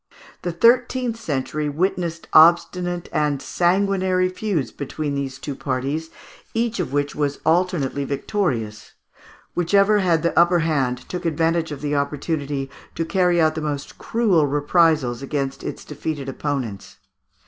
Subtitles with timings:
[0.41, 6.09] The thirteenth century witnessed obstinate and sanguinary feuds between these two parties,
[6.55, 8.93] each of which was alternately victorious.
[9.53, 13.99] Whichever had the upper hand took advantage of the opportunity to carry out the most
[13.99, 16.97] cruel reprisals against its defeated opponents.